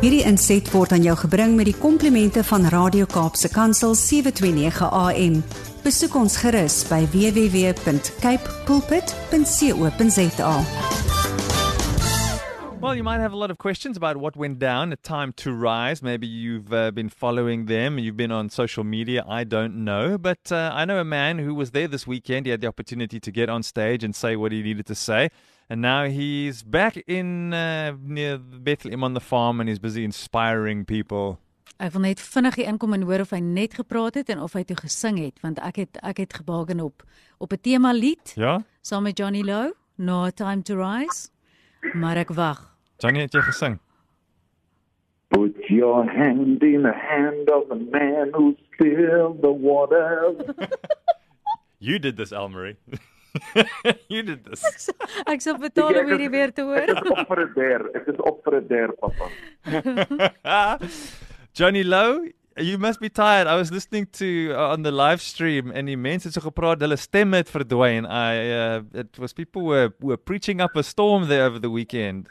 Hierdie 0.00 0.22
inset 0.24 0.64
word 0.72 0.94
aan 0.96 1.02
jou 1.04 1.12
gebring 1.26 1.58
met 1.58 1.66
die 1.68 1.76
komplimente 1.76 2.40
van 2.48 2.62
Radio 2.72 3.04
Kaapse 3.04 3.50
Kansel 3.52 3.92
729 3.92 4.86
AM. 4.96 5.34
Besoek 5.84 6.14
ons 6.16 6.38
gerus 6.40 6.78
by 6.88 7.02
www.cape 7.12 8.54
pulpit.co.za. 8.64 10.54
Well, 12.80 12.94
you 12.96 13.04
might 13.04 13.20
have 13.20 13.34
a 13.34 13.36
lot 13.36 13.50
of 13.50 13.58
questions 13.58 13.98
about 13.98 14.16
what 14.16 14.38
went 14.38 14.58
down 14.58 14.90
at 14.90 15.02
Time 15.02 15.34
to 15.34 15.52
Rise. 15.52 16.02
Maybe 16.02 16.26
you've 16.26 16.72
uh, 16.72 16.92
been 16.92 17.10
following 17.10 17.66
them, 17.66 17.98
you've 17.98 18.16
been 18.16 18.32
on 18.32 18.48
social 18.48 18.84
media. 18.84 19.22
I 19.28 19.44
don't 19.44 19.84
know. 19.84 20.16
But 20.16 20.50
uh, 20.50 20.70
I 20.72 20.86
know 20.86 20.98
a 20.98 21.04
man 21.04 21.40
who 21.40 21.54
was 21.54 21.72
there 21.72 21.88
this 21.88 22.06
weekend. 22.06 22.46
He 22.46 22.52
had 22.52 22.62
the 22.62 22.68
opportunity 22.68 23.20
to 23.20 23.30
get 23.30 23.50
on 23.50 23.62
stage 23.62 24.02
and 24.02 24.16
say 24.16 24.34
what 24.34 24.50
he 24.50 24.62
needed 24.62 24.86
to 24.86 24.94
say. 24.94 25.28
And 25.70 25.80
now 25.80 26.08
he's 26.08 26.64
back 26.64 26.96
in 27.06 27.52
uh, 27.54 27.92
near 28.02 28.38
Bethlehem 28.38 29.04
on 29.04 29.14
the 29.14 29.20
farm 29.20 29.60
and 29.60 29.68
he's 29.68 29.78
busy 29.78 30.02
inspiring 30.02 30.84
people. 30.84 31.38
Ek 31.78 31.94
wil 31.94 32.02
net 32.02 32.18
vinnig 32.20 32.56
hier 32.58 32.66
inkom 32.68 32.92
en 32.96 33.04
hoor 33.08 33.22
of 33.22 33.30
hy 33.32 33.38
net 33.40 33.76
gepraat 33.78 34.18
het 34.18 34.28
en 34.34 34.42
of 34.42 34.52
hy 34.58 34.64
toe 34.68 34.76
gesing 34.76 35.20
het 35.22 35.38
want 35.40 35.60
ek 35.64 35.78
het 35.80 36.00
ek 36.04 36.18
het 36.24 36.34
gebaken 36.42 36.82
op 36.84 37.04
op 37.38 37.52
'n 37.54 37.60
tema 37.62 37.92
lied 37.94 38.34
Ja? 38.36 38.58
saam 38.82 39.02
met 39.06 39.16
Johnny 39.16 39.40
Low, 39.46 39.70
No 39.96 40.28
Time 40.30 40.62
to 40.62 40.74
Rise. 40.76 41.30
Maar 41.94 42.16
ek 42.16 42.34
wag. 42.34 42.76
Johnny, 42.98 43.20
het 43.20 43.32
jy 43.32 43.40
gesing? 43.40 43.78
Put 45.28 45.56
your 45.68 46.04
hand 46.04 46.62
in 46.62 46.82
the 46.82 46.92
hand 46.92 47.48
of 47.48 47.70
a 47.70 47.78
man 47.78 48.28
who 48.34 48.56
spilled 48.74 49.40
the 49.40 49.54
water. 49.54 50.34
You 51.78 51.98
did 51.98 52.16
this, 52.16 52.32
Elmarie. 52.32 52.76
you 54.08 54.22
did 54.22 54.44
this. 54.44 54.62
Ek 55.26 55.40
sal 55.44 55.58
betaal 55.62 55.94
om 56.00 56.08
hierdie 56.10 56.30
weer 56.32 56.52
te 56.52 56.62
Ek 56.62 56.66
hoor. 56.66 56.90
is 56.96 57.10
op 57.10 57.28
vir 57.28 57.40
'n 57.44 57.52
der. 57.54 57.86
Ek 58.00 58.06
is 58.14 58.18
op 58.30 58.42
vir 58.44 58.56
'n 58.60 58.66
der, 58.68 58.92
papa. 58.98 59.30
Johnny 61.54 61.82
Low, 61.82 62.24
you 62.56 62.78
must 62.78 63.00
be 63.00 63.08
tired. 63.08 63.46
I 63.46 63.56
was 63.56 63.70
listening 63.70 64.06
to 64.18 64.52
uh, 64.54 64.72
on 64.72 64.82
the 64.82 64.92
live 64.92 65.20
stream 65.20 65.70
en 65.70 65.86
die 65.86 65.96
mense 65.96 66.28
het 66.28 66.34
so 66.34 66.40
gepraat, 66.40 66.80
hulle 66.80 66.96
stemme 66.96 67.36
het 67.42 67.50
verdwyn. 67.50 68.06
I 68.06 68.34
uh, 68.50 68.82
it 68.94 69.18
was 69.18 69.32
people 69.32 69.62
were 69.62 69.90
were 70.00 70.16
preaching 70.18 70.60
up 70.60 70.76
a 70.76 70.82
storm 70.82 71.28
there 71.28 71.44
over 71.46 71.60
the 71.60 71.70
weekend. 71.70 72.28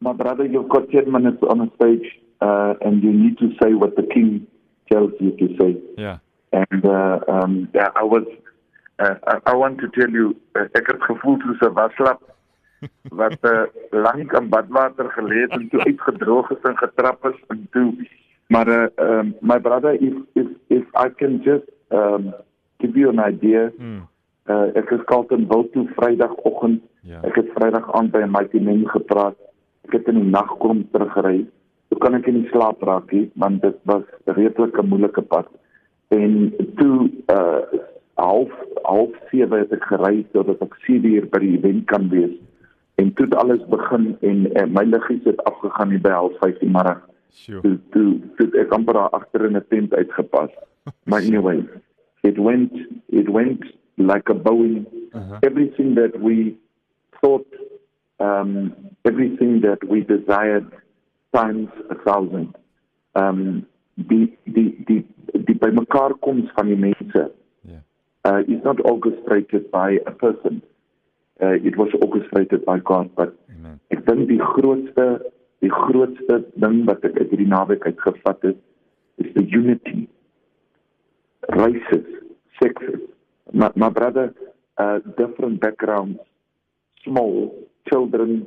My 0.00 0.12
brother, 0.12 0.44
you've 0.44 0.68
got 0.68 0.90
10 0.90 1.10
minutes 1.10 1.42
on 1.48 1.60
a 1.62 1.68
stage 1.76 2.04
uh, 2.42 2.74
and 2.84 3.02
you 3.02 3.10
need 3.12 3.38
to 3.38 3.48
say 3.62 3.72
what 3.72 3.96
the 3.96 4.02
king 4.02 4.46
tells 4.92 5.12
you 5.18 5.30
to 5.38 5.46
say. 5.58 5.80
Yeah. 5.96 6.18
And 6.52 6.84
uh, 6.84 7.20
um, 7.26 7.68
yeah, 7.74 7.88
I 7.96 8.04
was, 8.04 8.26
uh, 9.02 9.14
I, 9.26 9.50
I 9.50 9.54
want 9.54 9.78
to 9.78 9.88
tell 9.88 10.10
you, 10.10 10.34
uh, 10.54 10.66
ek 10.72 10.86
het 10.92 11.02
gevoel 11.02 11.38
soos 11.42 11.60
'n 11.68 11.74
waslap 11.74 12.20
wat 13.20 13.38
uh, 13.42 13.64
lank 13.90 14.32
in 14.32 14.48
badwater 14.48 15.10
gelê 15.16 15.40
het 15.46 15.52
en 15.56 15.68
toe 15.68 15.80
uitgedroog 15.84 16.50
is 16.50 16.62
en 16.62 16.76
getrap 16.76 17.24
is 17.26 17.38
en 17.48 17.66
toe. 17.70 17.94
Maar 18.48 18.68
uh, 18.68 18.86
um, 18.96 19.34
my 19.40 19.58
brother 19.60 19.94
if 20.02 20.14
if 20.34 20.46
if 20.68 20.84
I 20.94 21.08
can 21.16 21.40
just 21.42 21.64
um, 21.90 22.34
give 22.78 22.98
you 22.98 23.08
an 23.08 23.20
idea 23.20 23.72
Mm. 23.78 24.06
uh, 24.46 24.68
ek 24.76 24.90
is 24.90 25.04
Carlton 25.04 25.46
wil 25.48 25.68
toe 25.72 25.88
Vrydagoggend 25.96 26.82
Ja. 27.00 27.20
ek 27.22 27.34
het 27.34 27.48
Vrydag 27.54 27.92
aand 27.92 28.10
by 28.12 28.24
Mighty 28.28 28.60
Men 28.60 28.88
gepraat. 28.88 29.36
Ek 29.84 29.92
het 29.92 30.06
in 30.08 30.14
die 30.20 30.30
nag 30.30 30.48
kom 30.58 30.84
teruggery 30.92 31.46
toe 31.88 31.98
kan 31.98 32.14
ek 32.14 32.26
nie 32.26 32.48
slaap 32.52 32.82
raak 32.82 33.12
nie 33.12 33.30
want 33.34 33.62
dit 33.62 33.76
was 33.84 34.02
redelik 34.24 34.76
'n 34.78 34.88
moeilike 34.88 35.22
pad. 35.22 35.46
En 36.08 36.52
toe 36.76 37.10
uh 37.32 37.60
half 38.16 38.50
half 38.84 39.10
7 39.30 39.58
het 39.58 39.72
ek 39.72 39.84
gery 39.90 40.24
sodat 40.32 40.60
ek 40.62 40.74
7 40.86 41.04
uur 41.14 41.26
by 41.32 41.38
die 41.38 41.56
event 41.58 41.86
kan 41.90 42.08
wees 42.08 42.34
en 43.02 43.12
toe 43.14 43.24
het 43.26 43.34
alles 43.34 43.62
begin 43.68 44.16
en 44.20 44.44
uh, 44.56 44.66
my 44.66 44.84
liggies 44.84 45.24
het 45.24 45.42
afgegaan 45.44 45.90
hier 45.90 46.00
by 46.00 46.10
half 46.10 46.38
5 46.44 46.58
die 46.58 46.70
middag 46.70 47.02
Sure. 47.34 47.60
toe 47.62 47.78
toe 47.90 48.20
toe 48.38 48.60
ek 48.62 48.72
amper 48.72 48.94
daar 48.94 49.10
agter 49.18 49.44
in 49.48 49.56
'n 49.56 49.64
tent 49.68 49.94
uitgepas 49.94 50.50
maar 51.04 51.20
anyway 51.26 51.64
it 52.22 52.38
went 52.38 52.72
it 53.08 53.28
went 53.28 53.62
like 53.96 54.30
a 54.30 54.34
Boeing 54.34 54.86
Uh-huh. 55.14 55.38
everything 55.46 55.94
that 55.94 56.14
we 56.20 56.54
thought 57.20 57.46
um 58.18 58.74
everything 59.04 59.60
that 59.62 59.78
we 59.90 60.00
desired 60.04 60.66
times 61.32 61.70
a 61.90 61.94
thousand 62.06 62.48
um 63.14 63.66
die 63.94 64.26
die 64.44 64.74
die 64.88 65.04
die 65.46 65.54
bymekaar 65.58 66.14
koms 66.20 66.50
van 66.56 66.66
die 66.66 66.76
mense. 66.76 67.30
Uh, 68.24 68.40
is 68.48 68.62
not 68.64 68.78
orchestrated 68.84 69.70
by 69.70 69.98
a 70.06 70.10
person. 70.10 70.62
Uh, 71.42 71.54
it 71.68 71.76
was 71.76 71.90
orchestrated 72.00 72.64
by 72.64 72.78
God. 72.78 73.14
But 73.14 73.36
Amen. 73.50 73.80
ek 73.90 74.04
dink 74.06 74.28
die 74.30 74.40
grootste 74.40 75.06
die 75.64 75.72
grootste 75.72 76.42
ding 76.60 76.82
wat 76.88 77.04
ek 77.08 77.16
uit 77.16 77.30
hierdie 77.32 77.48
naweek 77.48 77.86
uitgevat 77.88 78.42
het, 78.44 78.58
is 79.22 79.30
the 79.36 79.44
unity. 79.48 80.04
Races, 81.56 82.08
sexes. 82.60 83.00
My, 83.52 83.70
my 83.74 83.88
brother, 83.88 84.34
uh, 84.76 84.98
different 85.16 85.60
backgrounds, 85.60 86.20
small 87.04 87.54
children, 87.88 88.46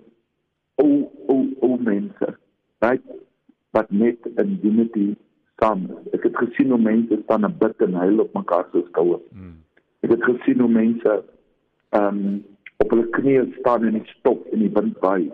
old, 0.77 1.09
old, 1.27 1.53
old 1.61 1.81
mense, 1.81 2.33
right? 2.81 3.01
But 3.73 3.91
net 3.91 4.21
in 4.37 4.59
unity 4.61 5.15
saam. 5.61 5.87
is. 5.89 6.11
Ek 6.17 6.27
het 6.29 6.37
gesien 6.37 6.73
hoe 6.73 6.81
mense 6.81 7.17
staan 7.23 7.45
en 7.47 7.55
bid 7.57 7.81
en 7.85 7.97
huil 8.03 8.21
op 8.25 8.33
mekaar 8.37 8.67
se 8.71 8.83
skouers. 8.89 9.25
Mm. 9.31 9.57
Ek 10.05 10.13
het 10.13 10.23
gesien 10.23 10.59
hoe 10.59 10.71
mense 10.71 11.23
ehm 11.89 12.17
um, 12.17 12.45
op 12.77 12.91
hulle 12.93 13.07
knieë 13.15 13.45
staan 13.59 13.87
die 13.89 14.03
stof 14.17 14.43
in 14.53 14.61
die 14.65 14.73
wind 14.73 14.99
waai. 15.01 15.31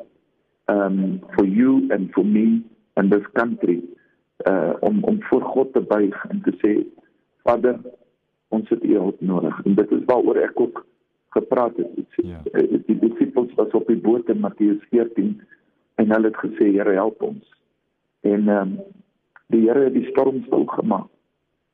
Um 0.72 1.20
for 1.36 1.46
you 1.46 1.84
and 1.92 2.12
for 2.16 2.24
me 2.26 2.62
and 2.96 3.12
this 3.12 3.26
country 3.34 3.82
uh 4.48 4.74
om 4.80 5.04
om 5.04 5.22
voor 5.30 5.42
God 5.42 5.74
te 5.74 5.82
buig 5.82 6.26
en 6.30 6.42
te 6.46 6.54
sê 6.62 6.72
Vader 7.44 7.80
ons 8.48 8.70
het 8.70 8.84
U 8.84 8.94
hulp 8.94 9.22
nodig. 9.22 9.60
En 9.66 9.76
dit 9.76 9.92
is 9.92 10.06
waaroor 10.06 10.38
ek 10.38 10.60
ook 10.60 10.86
gepraat 11.34 11.78
het. 11.78 12.18
Ja. 12.22 12.40
Uh, 12.54 12.80
Die 12.86 13.00
disippels 13.00 13.54
was 13.56 13.72
op 13.74 13.88
die 13.88 13.98
boot 13.98 14.30
in 14.30 14.40
Matteus 14.40 14.84
14 14.90 15.42
en 15.96 16.12
hulle 16.12 16.30
het 16.32 16.40
gesê 16.46 16.70
Here 16.72 16.94
help 16.94 17.22
ons. 17.22 17.44
En 18.22 18.48
ehm 18.48 18.62
um, 18.62 18.78
die 19.48 19.66
Here 19.68 19.84
het 19.90 19.94
die 19.94 20.08
storm 20.12 20.44
stil 20.46 20.66
gemaak. 20.66 21.10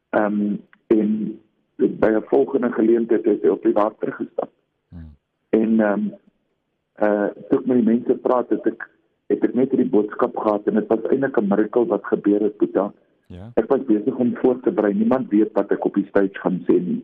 Ehm 0.10 0.42
um, 0.42 0.58
en 0.88 1.40
by 1.88 2.12
'n 2.16 2.28
volgende 2.30 2.72
geleentheid 2.72 3.26
het 3.26 3.44
hy 3.44 3.50
op 3.50 3.64
die 3.64 3.74
water 3.74 4.12
gestap. 4.14 4.52
Mm. 4.90 5.16
En 5.50 5.80
ehm 5.80 5.94
um, 5.94 6.14
uh 7.00 7.30
toe 7.50 7.60
ek 7.60 7.66
met 7.66 7.78
die 7.80 7.90
mense 7.92 8.16
praat 8.16 8.50
het 8.50 8.66
ek 8.68 8.90
het 9.30 9.44
ek 9.44 9.54
net 9.54 9.72
hierdie 9.72 9.90
boodskap 9.90 10.38
gehad 10.38 10.68
en 10.68 10.76
dit 10.76 10.88
was 10.88 11.06
eintlik 11.10 11.38
'n 11.38 11.48
mirakel 11.48 11.86
wat 11.86 12.04
gebeur 12.06 12.42
het 12.42 12.58
Boeta. 12.58 12.94
Yeah. 13.28 13.52
Ek 13.56 13.70
was 13.70 13.86
besig 13.86 14.16
om 14.18 14.36
voor 14.36 14.60
te 14.60 14.72
berei. 14.72 14.94
Niemand 14.94 15.30
weet 15.30 15.52
wat 15.54 15.72
ek 15.72 15.86
op 15.86 15.94
die 15.94 16.08
stage 16.10 16.40
gaan 16.40 16.64
sê 16.68 16.80
nie. 16.82 17.04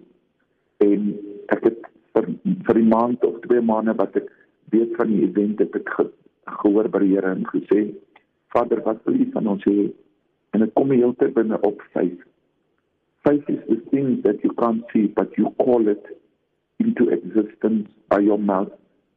En 0.78 1.20
ek 1.48 1.64
het 1.64 1.80
vir 2.14 2.26
vir 2.66 2.76
die 2.76 2.90
maand 2.90 3.26
of 3.26 3.40
twee 3.40 3.62
maande 3.62 3.94
wat 3.94 4.16
ek 4.16 4.32
weet 4.70 4.96
van 4.96 5.08
die 5.08 5.22
event 5.24 5.60
het 5.60 5.76
ek 5.76 5.90
ge, 5.90 6.10
gehoor 6.46 6.90
by 6.90 7.00
die 7.00 7.14
Here 7.16 7.32
en 7.32 7.46
gesê 7.46 7.94
Vader, 8.56 8.82
wat 8.82 9.04
wil 9.04 9.20
U 9.20 9.32
van 9.32 9.48
ons 9.48 9.64
hê? 9.68 9.92
En 10.56 10.64
dit 10.64 10.74
kom 10.74 10.90
die 10.90 11.02
hele 11.02 11.16
tyd 11.20 11.36
my 11.36 11.58
op 11.68 11.82
vyf. 11.94 12.22
Faith 13.26 13.44
is 13.50 13.60
the 13.68 13.78
thing 13.92 14.22
that 14.24 14.44
you 14.44 14.52
can't 14.62 14.84
see, 14.94 15.08
but 15.08 15.36
you 15.38 15.50
call 15.58 15.88
it 15.88 16.04
into 16.80 17.10
existence 17.10 17.90
by 18.10 18.20
your 18.20 18.38
mouth 18.38 18.72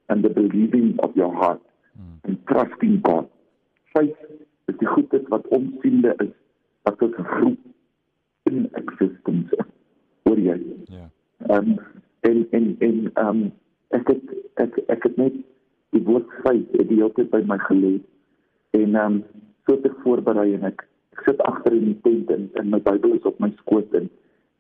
and 0.09 0.25
the 0.25 0.31
believing 0.31 0.97
of 1.03 1.15
your 1.17 1.33
heart 1.35 1.61
Mm. 1.99 2.21
and 2.25 2.37
trusting 2.47 3.01
God. 3.03 3.27
Faith 3.93 4.15
is 4.69 4.77
die 4.79 4.87
goedheid 4.87 5.27
wat 5.29 5.47
onsiende 5.49 6.13
is, 6.23 6.31
wat 6.87 7.01
ons 7.03 7.17
roep 7.17 7.59
in 8.47 8.69
existence. 8.79 9.65
Hoor 10.23 10.39
jy? 10.39 10.59
Yeah. 10.95 11.09
Ehm 11.49 11.73
um, 11.73 11.81
en 12.29 12.47
en 12.51 12.69
en 12.79 13.01
ehm 13.15 13.29
um, 13.29 13.41
ek 13.99 14.13
het 14.13 14.23
ek 14.63 14.79
ek 14.95 15.03
het 15.09 15.17
net 15.19 15.41
die 15.97 16.03
woord 16.07 16.31
faith 16.45 16.71
het 16.79 16.87
die 16.89 17.01
hele 17.01 17.11
tyd 17.19 17.31
by 17.35 17.43
my 17.51 17.59
gelê. 17.67 17.97
En 18.79 18.95
ehm 18.95 19.05
um, 19.19 19.19
so 19.67 19.75
het 19.75 19.91
ek 19.91 19.99
voorberei 20.07 20.53
en 20.55 20.69
ek 20.71 20.87
ek 21.19 21.25
sit 21.27 21.41
agter 21.51 21.75
in 21.75 21.85
die 21.93 21.99
tent 22.07 22.31
en, 22.31 22.49
en 22.61 22.71
my 22.71 22.79
Bybel 22.87 23.17
is 23.19 23.27
op 23.27 23.39
my 23.43 23.51
skoot 23.59 23.95
en 23.99 24.07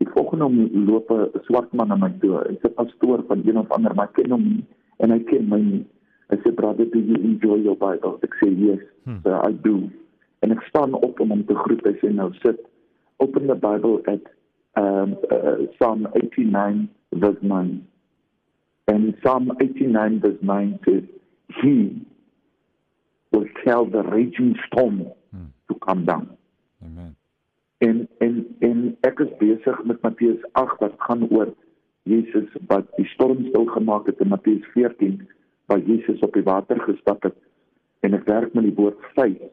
die 0.02 0.08
volgende 0.14 0.49
loop 0.88 1.10
'n 1.10 1.40
swart 1.46 1.72
man 1.75 1.88
na 1.88 1.96
my 1.96 2.10
toe. 2.20 2.43
Hy's 2.49 2.62
'n 2.66 2.75
pastoor 2.75 3.22
van 3.28 3.43
een 3.46 3.58
of 3.58 3.70
ander, 3.70 3.94
maar 3.94 4.08
ek 4.10 4.14
ken 4.22 4.31
hom 4.31 4.43
nie 4.43 4.64
en 4.99 5.10
hy 5.10 5.19
ken 5.31 5.49
my 5.49 5.60
nie. 5.60 5.84
Hy 6.31 6.37
sê 6.44 6.52
brother, 6.55 6.84
do 6.90 6.99
you 6.99 7.14
enjoy 7.25 7.58
your 7.62 7.76
Bible? 7.76 8.19
Ek 8.22 8.34
sê 8.43 8.50
yes, 8.58 8.81
Hmm. 9.05 9.20
so 9.22 9.31
I 9.49 9.52
do. 9.62 9.88
En 10.43 10.50
ek 10.52 10.62
staan 10.69 10.93
op 10.94 11.20
om 11.20 11.31
hom 11.31 11.44
te 11.46 11.55
groet. 11.55 11.84
Hy 11.87 11.93
sê 12.02 12.12
nou 12.14 12.32
sit. 12.43 12.58
Open 13.19 13.46
the 13.46 13.54
Bible 13.54 14.02
at 14.06 14.20
um, 14.76 15.16
uh, 15.32 15.66
Psalm 15.78 16.06
89 16.14 16.88
verse 17.12 17.40
9. 17.43 17.81
And 18.87 19.16
Psalm 19.22 19.50
89 19.61 20.20
verse 20.20 20.43
9 20.43 20.78
says, 20.84 21.02
He 21.62 22.06
will 23.32 23.46
tell 23.64 23.84
the 23.87 24.02
raging 24.02 24.56
storm 24.66 25.06
Hmm. 25.32 25.49
to 25.69 25.75
come 25.87 26.04
down. 26.04 26.38
Amen. 26.84 27.16
En 27.78 28.08
en 28.19 28.56
en 28.58 28.96
ek 29.00 29.20
is 29.20 29.36
besig 29.38 29.84
met 29.84 30.02
Matteus 30.02 30.42
8 30.52 30.78
wat 30.80 30.94
gaan 30.98 31.28
oor 31.30 31.54
Jesus 32.02 32.48
wat 32.66 32.86
die 32.96 33.06
storm 33.06 33.44
stil 33.48 33.66
gemaak 33.66 34.06
het 34.06 34.20
in 34.20 34.28
Matteus 34.28 34.66
14 34.72 35.28
waar 35.66 35.78
Jesus 35.78 36.20
op 36.20 36.32
die 36.32 36.42
water 36.42 36.80
gestap 36.80 37.22
het. 37.22 37.36
en 38.00 38.14
ek 38.14 38.26
werk 38.28 38.54
met 38.54 38.66
die 38.69 38.75
woord 38.76 38.98
faith. 39.16 39.48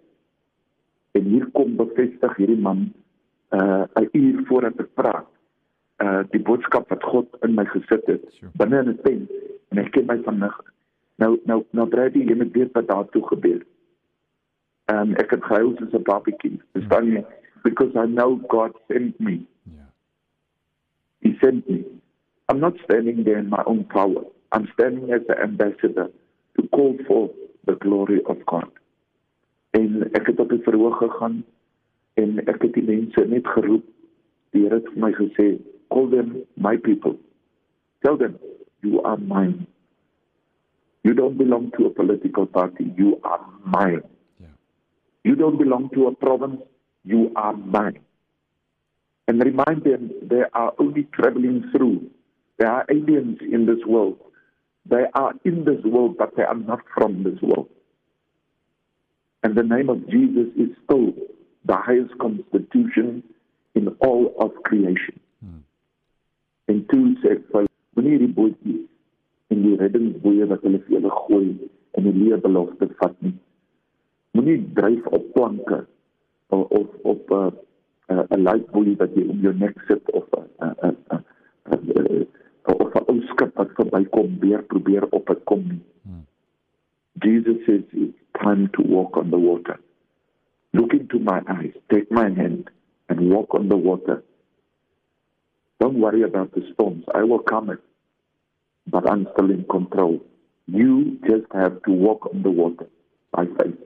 En 1.18 1.30
hier 1.32 1.48
kom 1.56 1.76
bevestig 1.80 2.38
hierdie 2.40 2.62
man 2.62 2.92
uh 3.56 3.86
'n 4.02 4.10
uur 4.12 4.46
voordat 4.46 4.80
ek 4.80 4.94
praat. 4.94 5.28
Uh 6.04 6.24
die 6.32 6.42
boodskap 6.42 6.90
wat 6.90 7.04
God 7.04 7.38
in 7.42 7.56
my 7.56 7.66
gesit 7.66 8.06
het 8.06 8.24
sure. 8.34 8.52
binne 8.58 8.80
in 8.84 8.90
'n 8.90 9.02
tent 9.04 9.32
en 9.70 9.78
ek 9.78 9.92
ken 9.92 10.06
my 10.06 10.18
van. 10.24 10.40
Nou 11.18 11.40
nou 11.46 11.64
nou 11.72 11.88
Brady, 11.88 12.20
jy 12.20 12.36
moet 12.36 12.54
weet 12.54 12.74
wat 12.74 12.88
daar 12.88 13.10
toe 13.10 13.28
gebeur. 13.28 13.66
Um 14.92 15.16
ek 15.22 15.32
het 15.34 15.44
gehuil 15.44 15.74
soos 15.78 15.94
'n 15.94 16.04
babatjie. 16.04 16.60
Verstaan 16.74 17.12
jy? 17.12 17.26
Because 17.64 17.96
I 17.96 18.06
know 18.06 18.36
God 18.48 18.78
sent 18.88 19.20
me. 19.20 19.46
Yeah. 19.66 19.90
He 21.22 21.38
sent 21.42 21.70
me. 21.70 21.84
I'm 22.50 22.60
not 22.60 22.78
standing 22.84 23.24
there 23.24 23.40
in 23.40 23.50
my 23.50 23.64
own 23.66 23.86
power. 23.86 24.24
I'm 24.52 24.68
standing 24.74 25.12
as 25.12 25.22
an 25.28 25.42
ambassador 25.42 26.10
to 26.56 26.68
call 26.70 26.98
for 27.08 27.32
the 27.66 27.76
glory 27.76 28.22
of 28.26 28.38
God. 28.46 28.70
En 29.72 30.10
ek 30.14 30.28
het 30.28 30.40
op 30.40 30.50
die 30.50 30.62
verhoog 30.62 30.98
gegaan 30.98 31.44
en 32.14 32.40
ek 32.46 32.62
het 32.62 32.74
die 32.74 32.84
mense 32.84 33.26
net 33.28 33.48
geroep. 33.48 33.84
Die 34.54 34.62
Here 34.64 34.76
het 34.76 34.88
vir 34.94 35.02
my 35.02 35.12
gesê, 35.12 35.60
"Call 35.90 36.10
them 36.10 36.46
my 36.56 36.78
people. 36.78 37.18
Tell 38.04 38.18
them 38.18 38.38
you 38.82 39.02
are 39.02 39.18
mine. 39.18 39.66
You 41.04 41.14
don't 41.14 41.38
belong 41.38 41.72
to 41.72 41.86
a 41.86 41.90
political 41.90 42.46
party. 42.46 42.94
You 42.96 43.20
are 43.24 43.42
mine. 43.66 44.04
You 45.26 45.36
don't 45.36 45.58
belong 45.58 45.90
to 45.96 46.08
a 46.08 46.14
province. 46.26 46.62
You 47.04 47.22
are 47.36 47.56
mine." 47.78 48.00
And 49.28 49.44
remind 49.44 49.84
them 49.84 50.12
they 50.34 50.44
are 50.54 50.74
only 50.78 51.04
traveling 51.18 51.64
through. 51.72 51.98
There 52.60 52.72
are 52.72 52.86
aliens 52.90 53.40
in 53.42 53.66
this 53.66 53.84
world. 53.86 54.18
They 54.94 55.06
are 55.14 55.34
in 55.44 55.66
this 55.66 55.84
world, 55.84 56.18
but 56.18 56.36
they 56.36 56.44
are 56.44 56.62
not 56.72 56.82
from 56.96 57.24
this 57.24 57.42
world. 57.42 57.70
And 59.44 59.56
the 59.56 59.64
name 59.64 59.90
of 59.90 60.08
Jesus 60.10 60.50
is 60.56 60.70
still 60.84 61.14
the 61.66 61.78
highest 61.88 62.18
constitution 62.20 63.24
in 63.74 63.88
all 64.00 64.34
of 64.40 64.52
creation. 64.64 65.20
Hmm. 65.44 65.62
En 66.72 66.86
toe 66.90 67.14
sê 67.22 67.36
ek 67.36 67.44
vir 67.54 67.68
moenie 67.98 68.20
die 68.24 68.32
bootjies 68.38 68.86
en 69.54 69.62
die 69.66 69.76
reddingsboeie 69.82 70.48
wat 70.52 70.64
hulle 70.66 70.82
vir 70.86 70.96
julle 70.98 71.12
gooi 71.18 71.50
in 72.00 72.08
die 72.08 72.16
leebelofte 72.16 72.90
vat 73.02 73.18
nie. 73.26 73.36
Moenie 74.36 74.60
dryf 74.76 75.06
op 75.16 75.30
planke 75.34 75.86
of 76.52 76.68
of 76.80 76.88
op 77.02 77.30
'n 77.30 77.34
uh, 77.34 77.48
'n 78.08 78.20
uh, 78.20 78.38
'n 78.38 78.44
ligboei 78.48 78.96
wat 79.00 79.16
jy 79.16 79.24
om 79.32 79.40
jou 79.40 79.56
nek 79.56 79.80
sit 79.88 80.12
of 80.12 80.28
'n 80.32 80.48
uh, 80.60 80.74
uh, 80.84 80.92
uh, 81.14 81.22
uh, 81.72 81.80
uh, 81.96 82.26
of 82.82 82.94
'n 82.94 83.06
ou 83.12 83.22
skip 83.32 83.56
wat 83.56 83.72
verbykom 83.80 84.40
weer 84.40 84.64
probeer 84.64 85.08
op 85.10 85.28
dit 85.28 85.44
kom 85.44 85.64
nie. 85.68 85.84
Hmm. 86.04 86.26
Jesus 87.24 87.66
says 87.66 87.84
it's 87.92 88.20
time 88.44 88.70
to 88.76 88.82
walk 88.84 89.18
on 89.18 89.30
the 89.30 89.40
water. 89.40 89.80
Look 90.72 90.94
into 90.94 91.20
my 91.20 91.40
eyes, 91.48 91.74
take 91.88 92.12
my 92.12 92.30
hand, 92.30 92.70
and 93.08 93.30
walk 93.32 93.54
on 93.54 93.70
the 93.70 93.78
water. 93.78 94.24
Don't 95.80 96.00
worry 96.00 96.24
about 96.24 96.52
the 96.54 96.64
storms. 96.74 97.04
I 97.14 97.24
will 97.24 97.40
come 97.40 97.70
it, 97.70 97.80
but 98.88 99.10
I'm 99.10 99.28
still 99.34 99.52
in 99.52 99.64
control. 99.70 100.20
You 100.68 101.18
just 101.30 101.46
have 101.54 101.82
to 101.84 101.92
walk 101.92 102.28
on 102.34 102.44
the 102.44 102.52
water 102.52 102.88
by 103.32 103.46
faith. 103.46 103.85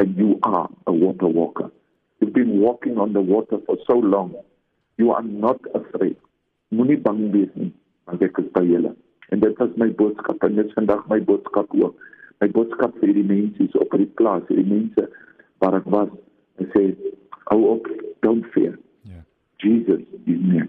And 0.00 0.16
you 0.16 0.38
are 0.42 0.68
a 0.86 0.92
water 0.92 1.28
walker. 1.28 1.70
You've 2.18 2.32
been 2.32 2.58
walking 2.60 2.98
on 2.98 3.12
the 3.12 3.20
water 3.20 3.58
for 3.66 3.76
so 3.86 3.94
long. 3.94 4.34
You 4.98 5.12
are 5.12 5.22
not 5.22 5.60
afraid. 5.74 6.16
Moenie 6.72 7.02
bang 7.02 7.30
wees 7.32 7.54
nie, 7.54 7.72
want 8.06 8.22
ek 8.22 8.38
is 8.42 8.50
by 8.56 8.64
julle. 8.66 8.94
En 9.30 9.40
dit 9.44 9.62
was 9.62 9.76
my 9.76 9.88
boodskap 10.00 10.42
en 10.46 10.58
dit 10.58 10.66
is 10.66 10.76
vandag 10.78 11.06
my 11.12 11.20
boodskap 11.30 11.70
ook. 11.74 11.94
My 12.40 12.48
boodskap 12.48 12.96
vir 13.02 13.14
die 13.14 13.26
mense 13.26 13.68
op 13.78 13.94
die 13.98 14.10
plaas, 14.20 14.46
die 14.48 14.66
mense 14.66 15.06
waar 15.60 15.76
ek 15.76 15.88
was 15.92 16.12
en 16.60 16.70
sê 16.74 16.82
hou 17.50 17.60
op 17.74 17.88
don't 18.22 18.46
fear 18.54 18.78
yeah. 19.04 19.22
Jesus 19.58 20.00
is 20.26 20.40
near 20.40 20.68